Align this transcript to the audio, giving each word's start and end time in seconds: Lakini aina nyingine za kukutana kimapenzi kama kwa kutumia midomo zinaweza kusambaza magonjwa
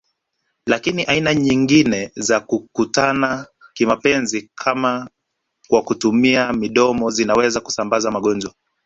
Lakini 0.65 1.03
aina 1.03 1.33
nyingine 1.35 2.11
za 2.15 2.39
kukutana 2.39 3.47
kimapenzi 3.73 4.51
kama 4.55 5.09
kwa 5.67 5.81
kutumia 5.81 6.53
midomo 6.53 7.09
zinaweza 7.11 7.59
kusambaza 7.61 8.11
magonjwa 8.11 8.53